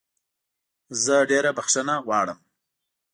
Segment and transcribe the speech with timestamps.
[1.03, 2.39] زه ډېره بخښنه غواړم.